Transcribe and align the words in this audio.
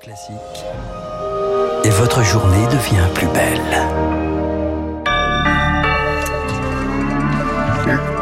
Classique. 0.00 0.34
Et 1.84 1.90
votre 1.90 2.22
journée 2.22 2.66
devient 2.66 3.06
plus 3.14 3.26
belle. 3.28 4.33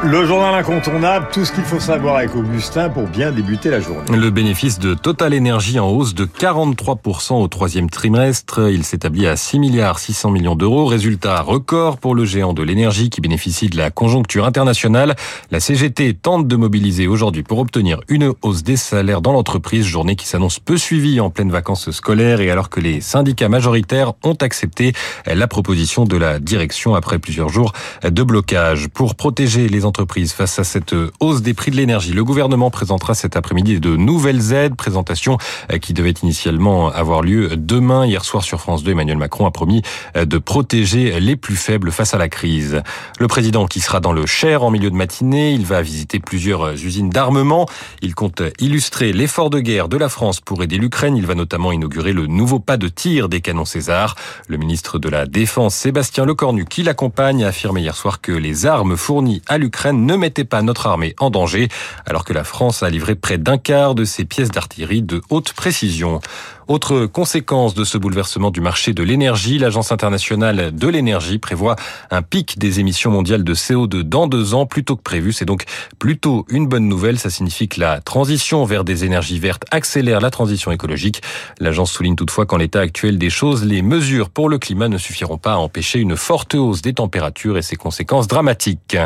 Le 0.04 0.26
journal 0.26 0.52
incontournable, 0.52 1.28
tout 1.32 1.44
ce 1.44 1.52
qu'il 1.52 1.62
faut 1.62 1.78
savoir 1.78 2.16
avec 2.16 2.34
Augustin 2.34 2.88
pour 2.88 3.06
bien 3.06 3.30
débuter 3.30 3.70
la 3.70 3.78
journée. 3.78 4.02
Le 4.10 4.30
bénéfice 4.30 4.80
de 4.80 4.94
Total 4.94 5.32
Energy 5.32 5.78
en 5.78 5.88
hausse 5.90 6.12
de 6.12 6.24
43% 6.24 7.40
au 7.40 7.46
troisième 7.46 7.88
trimestre. 7.88 8.68
Il 8.68 8.82
s'établit 8.82 9.28
à 9.28 9.36
6 9.36 9.60
milliards 9.60 10.00
600 10.00 10.32
millions 10.32 10.56
d'euros. 10.56 10.86
Résultat 10.86 11.40
record 11.40 11.99
pour 11.99 12.17
le 12.17 12.24
géant 12.24 12.53
de 12.53 12.64
l'énergie 12.64 13.10
qui 13.10 13.21
bénéficie 13.21 13.68
de 13.68 13.76
la 13.76 13.92
conjoncture 13.92 14.44
internationale. 14.44 15.14
La 15.53 15.60
CGT 15.60 16.14
tente 16.14 16.48
de 16.48 16.56
mobiliser 16.56 17.06
aujourd'hui 17.06 17.45
pour 17.45 17.60
obtenir 17.60 18.00
une 18.09 18.32
hausse 18.42 18.64
des 18.64 18.77
salaires 18.77 19.20
dans 19.20 19.32
l'entreprise, 19.32 19.87
journée 19.87 20.16
qui 20.16 20.27
s'annonce 20.27 20.59
peu 20.59 20.78
suivie 20.78 21.20
en 21.20 21.30
pleine 21.30 21.52
vacances 21.52 21.92
scolaires 21.92 22.41
et 22.41 22.50
alors 22.50 22.70
que 22.70 22.80
les 22.80 23.00
syndicats 23.00 23.48
majoritaires 23.48 24.14
ont 24.24 24.36
accepté 24.41 24.94
la 25.27 25.46
proposition 25.46 26.06
de 26.06 26.16
la 26.16 26.41
direction 26.41 26.96
après 26.96 27.20
plusieurs 27.20 27.50
jours 27.50 27.72
de 28.02 28.22
blocage. 28.24 28.88
Pour 28.88 29.14
protéger 29.14 29.69
les 29.69 29.84
entreprises 29.84 29.91
face 30.34 30.59
à 30.59 30.64
cette 30.64 30.95
hausse 31.20 31.42
des 31.42 31.55
prix 31.55 31.70
de 31.70 31.77
l'énergie. 31.77 32.12
Le 32.12 32.24
gouvernement 32.24 32.70
présentera 32.70 33.14
cet 33.14 33.37
après-midi 33.37 33.80
de 33.80 33.96
nouvelles 33.96 34.52
aides, 34.52 34.74
présentation 34.74 35.38
euh, 35.73 35.78
qui 35.78 35.92
devait 35.92 36.14
initialement 36.23 36.88
avoir 36.88 37.23
lieu 37.23 37.56
demain. 37.56 38.06
Hier 38.06 38.24
soir 38.24 38.42
sur 38.42 38.60
France 38.60 38.83
2, 38.83 38.92
Emmanuel 38.92 39.16
Macron 39.16 39.47
a 39.47 39.50
promis 39.50 39.83
euh, 40.16 40.24
de 40.24 40.38
protéger 40.38 41.19
les 41.20 41.36
plus 41.36 41.56
faibles 41.56 41.91
face 41.91 42.14
à 42.14 42.19
la 42.19 42.28
crise. 42.28 42.83
Le 43.19 43.27
président 43.27 43.66
qui 43.66 43.80
sera 43.80 44.00
dans 44.00 44.12
le 44.12 44.27
Cher 44.27 44.62
en 44.62 44.70
milieu 44.70 44.91
de 44.91 44.97
matinée, 44.97 45.52
il 45.52 45.66
va 45.66 45.83
visiter 45.83 46.20
plusieurs 46.20 46.62
euh, 46.62 46.74
usines 46.74 47.11
d'armement. 47.11 47.69
Il 48.00 48.14
compte 48.14 48.42
illustrer 48.59 49.12
l'effort 49.12 49.50
de 49.50 49.61
guerre 49.61 49.88
de 49.88 49.97
la 49.97 50.09
France 50.09 50.41
pour 50.41 50.62
aider 50.62 50.78
l'Ukraine. 50.78 51.16
Il 51.16 51.27
va 51.27 51.34
notamment 51.34 51.72
inaugurer 51.72 52.12
le 52.12 52.27
nouveau 52.27 52.59
pas 52.59 52.77
de 52.77 52.88
tir 52.88 53.28
des 53.28 53.41
canons 53.41 53.64
César. 53.64 54.14
Le 54.48 54.56
ministre 54.56 54.98
de 54.98 55.09
la 55.09 55.27
Défense, 55.27 55.75
Sébastien 55.75 56.25
Lecornu, 56.25 56.64
qui 56.64 56.83
l'accompagne, 56.83 57.44
a 57.44 57.48
affirmé 57.48 57.81
hier 57.81 57.97
soir 57.97 58.20
que 58.20 58.33
les 58.33 58.66
armes 58.66 58.97
fournies 58.97 59.42
à 59.47 59.59
l'Ukraine 59.59 59.81
ne 59.91 60.14
mettait 60.14 60.44
pas 60.44 60.62
notre 60.62 60.86
armée 60.86 61.16
en 61.19 61.30
danger, 61.30 61.69
alors 62.06 62.25
que 62.25 62.33
la 62.33 62.44
France 62.44 62.84
a 62.84 62.91
livré 62.91 63.16
près 63.16 63.38
d'un 63.38 63.58
quart 63.58 63.97
de 63.97 64.05
ses 64.05 64.25
pièces 64.25 64.52
d'artillerie 64.52 65.02
de 65.02 65.20
haute 65.30 65.52
précision. 65.55 66.20
Autre 66.69 67.06
conséquence 67.06 67.75
de 67.75 67.84
ce 67.84 67.98
bouleversement 67.98 68.50
du 68.50 68.60
marché 68.60 68.94
de 68.94 69.03
l'énergie, 69.03 69.58
l'Agence 69.58 69.91
internationale 69.91 70.75
de 70.75 70.88
l'énergie 70.88 71.38
prévoit 71.38 71.77
un 72.10 72.22
pic 72.22 72.58
des 72.58 72.78
émissions 72.78 73.10
mondiales 73.10 73.42
de 73.42 73.55
CO2 73.55 74.03
dans 74.03 74.28
deux 74.28 74.55
ans, 74.55 74.64
plutôt 74.64 74.97
que 74.97 75.03
prévu. 75.03 75.33
C'est 75.33 75.44
donc 75.44 75.64
plutôt 75.98 76.47
une 76.48 76.69
bonne 76.69 76.86
nouvelle. 76.86 77.19
Ça 77.19 77.30
signifie 77.30 77.69
que 77.69 77.80
la 77.80 78.00
transition 78.00 78.64
vers 78.64 78.84
des 78.84 79.05
énergies 79.05 79.41
vertes 79.41 79.64
accélère 79.70 80.20
la 80.20 80.30
transition 80.30 80.70
écologique. 80.70 81.20
L'agence 81.58 81.91
souligne 81.91 82.16
toutefois 82.16 82.47
qu'en 82.47 82.58
l'état 82.58 82.80
actuel 82.80 83.19
des 83.19 83.30
choses, 83.30 83.64
les 83.64 83.83
mesures 83.83 84.30
pour 84.30 84.48
le 84.48 84.58
climat 84.58 84.88
ne 84.88 84.98
suffiront 84.98 85.38
pas 85.38 85.55
à 85.55 85.56
empêcher 85.56 85.98
une 85.98 86.16
forte 86.16 86.55
hausse 86.55 86.80
des 86.80 86.94
températures 86.94 87.58
et 87.58 87.62
ses 87.62 87.77
conséquences 87.77 88.28
dramatiques. 88.28 88.97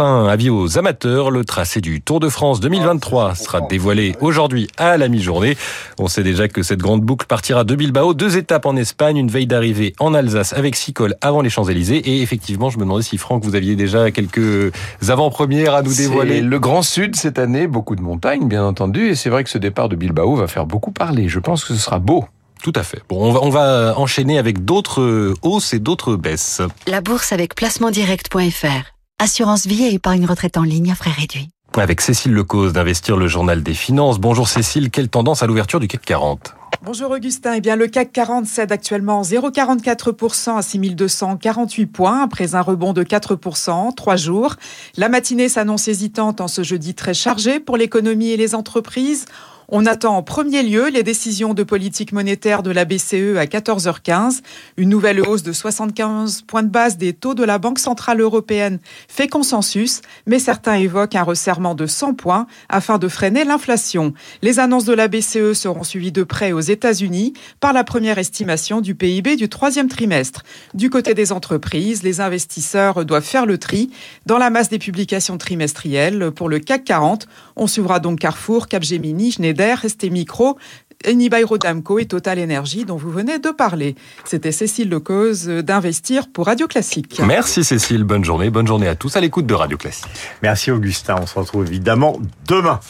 Avis 0.00 0.50
aux 0.50 0.78
amateurs, 0.78 1.30
le 1.30 1.44
tracé 1.44 1.80
du 1.80 2.00
Tour 2.00 2.20
de 2.20 2.28
France 2.28 2.60
2023 2.60 3.34
sera 3.34 3.60
dévoilé 3.60 4.14
aujourd'hui 4.20 4.68
à 4.78 4.96
la 4.96 5.08
mi-journée. 5.08 5.56
On 5.98 6.08
sait 6.08 6.22
déjà 6.22 6.48
que 6.48 6.62
cette 6.62 6.80
grande 6.80 7.02
boucle 7.02 7.26
partira 7.26 7.64
de 7.64 7.74
Bilbao, 7.74 8.14
deux 8.14 8.36
étapes 8.36 8.66
en 8.66 8.76
Espagne, 8.76 9.16
une 9.16 9.28
veille 9.28 9.46
d'arrivée 9.46 9.94
en 9.98 10.14
Alsace 10.14 10.52
avec 10.52 10.76
six 10.76 10.92
cols 10.92 11.14
avant 11.20 11.42
les 11.42 11.50
Champs-Élysées. 11.50 11.98
Et 11.98 12.22
effectivement, 12.22 12.70
je 12.70 12.78
me 12.78 12.84
demandais 12.84 13.02
si 13.02 13.18
Franck, 13.18 13.44
vous 13.44 13.54
aviez 13.54 13.76
déjà 13.76 14.10
quelques 14.10 14.72
avant-premières 15.06 15.74
à 15.74 15.82
nous 15.82 15.94
dévoiler. 15.94 16.40
le 16.40 16.58
Grand 16.58 16.82
Sud 16.82 17.16
cette 17.16 17.38
année, 17.38 17.66
beaucoup 17.66 17.96
de 17.96 18.02
montagnes, 18.02 18.48
bien 18.48 18.64
entendu. 18.64 19.08
Et 19.08 19.14
c'est 19.14 19.30
vrai 19.30 19.44
que 19.44 19.50
ce 19.50 19.58
départ 19.58 19.88
de 19.88 19.96
Bilbao 19.96 20.36
va 20.36 20.46
faire 20.46 20.66
beaucoup 20.66 20.92
parler. 20.92 21.28
Je 21.28 21.38
pense 21.38 21.64
que 21.64 21.74
ce 21.74 21.80
sera 21.80 21.98
beau. 21.98 22.24
Tout 22.62 22.72
à 22.76 22.84
fait. 22.84 23.02
Bon, 23.08 23.24
on 23.24 23.32
va, 23.32 23.40
on 23.42 23.50
va 23.50 23.94
enchaîner 23.96 24.38
avec 24.38 24.64
d'autres 24.64 25.34
hausses 25.42 25.74
et 25.74 25.80
d'autres 25.80 26.14
baisses. 26.14 26.62
La 26.86 27.00
bourse 27.00 27.32
avec 27.32 27.56
placementdirect.fr. 27.56 28.92
Assurance 29.22 29.68
vie 29.68 29.84
et 29.84 29.94
épargne 29.94 30.26
retraite 30.26 30.56
en 30.56 30.64
ligne 30.64 30.90
à 30.90 30.96
frais 30.96 31.12
réduits. 31.12 31.48
Avec 31.76 32.00
Cécile 32.00 32.32
Lecause 32.32 32.72
d'Investir 32.72 33.16
le 33.16 33.28
Journal 33.28 33.62
des 33.62 33.72
Finances. 33.72 34.18
Bonjour 34.18 34.48
Cécile, 34.48 34.90
quelle 34.90 35.08
tendance 35.08 35.44
à 35.44 35.46
l'ouverture 35.46 35.78
du 35.78 35.86
CAC 35.86 36.02
40 36.04 36.56
Bonjour 36.84 37.12
Augustin. 37.12 37.52
Eh 37.54 37.60
bien, 37.60 37.76
le 37.76 37.86
CAC 37.86 38.10
40 38.10 38.46
cède 38.46 38.72
actuellement 38.72 39.22
0,44% 39.22 40.56
à 40.56 40.62
6248 40.62 41.86
points 41.86 42.20
après 42.20 42.56
un 42.56 42.62
rebond 42.62 42.92
de 42.92 43.04
4% 43.04 43.70
en 43.70 43.92
trois 43.92 44.16
jours. 44.16 44.56
La 44.96 45.08
matinée 45.08 45.48
s'annonce 45.48 45.86
hésitante 45.86 46.40
en 46.40 46.48
ce 46.48 46.64
jeudi 46.64 46.96
très 46.96 47.14
chargé 47.14 47.60
pour 47.60 47.76
l'économie 47.76 48.30
et 48.30 48.36
les 48.36 48.56
entreprises. 48.56 49.26
On 49.74 49.86
attend 49.86 50.18
en 50.18 50.22
premier 50.22 50.62
lieu 50.62 50.90
les 50.90 51.02
décisions 51.02 51.54
de 51.54 51.62
politique 51.62 52.12
monétaire 52.12 52.62
de 52.62 52.70
la 52.70 52.84
BCE 52.84 53.38
à 53.38 53.46
14h15. 53.46 54.42
Une 54.76 54.90
nouvelle 54.90 55.22
hausse 55.22 55.42
de 55.42 55.54
75 55.54 56.42
points 56.42 56.62
de 56.62 56.68
base 56.68 56.98
des 56.98 57.14
taux 57.14 57.32
de 57.32 57.42
la 57.42 57.56
Banque 57.56 57.78
Centrale 57.78 58.20
Européenne 58.20 58.80
fait 59.08 59.28
consensus, 59.28 60.02
mais 60.26 60.38
certains 60.38 60.74
évoquent 60.74 61.16
un 61.16 61.22
resserrement 61.22 61.74
de 61.74 61.86
100 61.86 62.12
points 62.12 62.46
afin 62.68 62.98
de 62.98 63.08
freiner 63.08 63.44
l'inflation. 63.44 64.12
Les 64.42 64.58
annonces 64.58 64.84
de 64.84 64.92
la 64.92 65.08
BCE 65.08 65.54
seront 65.54 65.84
suivies 65.84 66.12
de 66.12 66.22
près 66.22 66.52
aux 66.52 66.60
États-Unis 66.60 67.32
par 67.58 67.72
la 67.72 67.82
première 67.82 68.18
estimation 68.18 68.82
du 68.82 68.94
PIB 68.94 69.36
du 69.36 69.48
troisième 69.48 69.88
trimestre. 69.88 70.42
Du 70.74 70.90
côté 70.90 71.14
des 71.14 71.32
entreprises, 71.32 72.02
les 72.02 72.20
investisseurs 72.20 73.06
doivent 73.06 73.24
faire 73.24 73.46
le 73.46 73.56
tri 73.56 73.88
dans 74.26 74.36
la 74.36 74.50
masse 74.50 74.68
des 74.68 74.78
publications 74.78 75.38
trimestrielles. 75.38 76.30
Pour 76.30 76.50
le 76.50 76.58
CAC 76.58 76.84
40, 76.84 77.26
on 77.56 77.66
suivra 77.66 78.00
donc 78.00 78.18
Carrefour, 78.18 78.68
Capgemini, 78.68 79.32
Schneider, 79.32 79.61
ST 79.88 80.10
Micro, 80.10 80.58
Enibai 81.04 81.42
Rodamco 81.44 81.98
et 81.98 82.06
Total 82.06 82.38
Energy 82.38 82.84
dont 82.84 82.96
vous 82.96 83.10
venez 83.10 83.38
de 83.38 83.50
parler. 83.50 83.96
C'était 84.24 84.52
Cécile 84.52 84.88
Lecause 84.88 85.46
d'Investir 85.46 86.28
pour 86.28 86.46
Radio 86.46 86.66
Classique. 86.66 87.20
Merci 87.26 87.64
Cécile, 87.64 88.04
bonne 88.04 88.24
journée, 88.24 88.50
bonne 88.50 88.66
journée 88.66 88.88
à 88.88 88.94
tous 88.94 89.16
à 89.16 89.20
l'écoute 89.20 89.46
de 89.46 89.54
Radio 89.54 89.76
Classique. 89.76 90.06
Merci 90.42 90.70
Augustin, 90.70 91.16
on 91.20 91.26
se 91.26 91.38
retrouve 91.38 91.66
évidemment 91.66 92.18
demain. 92.46 92.80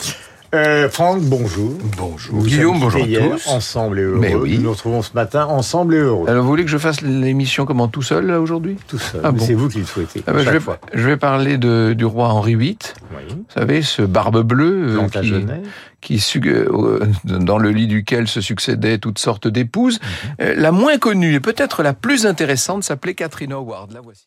Euh, 0.55 0.91
Franck, 0.91 1.23
bonjour. 1.23 1.79
Bonjour. 1.97 2.43
Guillaume, 2.43 2.79
bonjour 2.79 3.03
à 3.05 3.07
tous. 3.07 3.49
Ensemble 3.49 3.99
et 3.99 4.03
heureux. 4.03 4.19
Mais 4.21 4.35
oui. 4.35 4.57
Nous 4.57 4.65
nous 4.65 4.73
retrouvons 4.73 5.01
ce 5.01 5.15
matin 5.15 5.47
ensemble 5.47 5.95
et 5.95 5.99
heureux. 5.99 6.29
Alors, 6.29 6.43
vous 6.43 6.49
voulez 6.49 6.65
que 6.65 6.71
je 6.71 6.77
fasse 6.77 7.01
l'émission 7.01 7.65
comment 7.65 7.89
tout 7.89 8.03
seul 8.03 8.31
aujourd'hui? 8.33 8.77
Tout 8.87 8.99
seul. 8.99 9.23
Ah, 9.25 9.33
bon. 9.33 9.43
C'est 9.43 9.55
vous 9.55 9.71
qui 9.71 9.79
le 9.79 9.87
souhaitez. 9.87 10.23
Ah, 10.27 10.35
bah, 10.35 10.41
je, 10.45 10.51
vais, 10.51 10.61
fois. 10.61 10.79
je 10.93 11.03
vais 11.09 11.17
parler 11.17 11.57
de, 11.57 11.95
du 11.97 12.05
roi 12.05 12.29
Henri 12.29 12.55
VIII. 12.55 12.77
Oui. 13.17 13.23
Vous 13.31 13.45
savez, 13.49 13.81
ce 13.81 14.03
barbe 14.03 14.43
bleue 14.43 14.99
euh, 14.99 15.09
qui, 16.03 16.19
qui 16.19 16.41
euh, 16.49 17.01
dans 17.25 17.57
le 17.57 17.71
lit 17.71 17.87
duquel 17.87 18.29
se 18.29 18.43
succédaient 18.43 18.99
toutes 18.99 19.21
sortes 19.21 19.49
d'épouses. 19.49 20.01
Mm 20.01 20.45
-hmm. 20.45 20.55
La 20.57 20.71
moins 20.71 20.99
connue 20.99 21.35
et 21.35 21.41
peut-être 21.41 21.83
la 21.83 21.95
plus 21.95 22.27
intéressante 22.27 22.85
s'appelait 22.85 23.15
Catherine 23.15 23.55
Howard. 23.55 23.93
La 23.93 24.03
voici. 24.03 24.27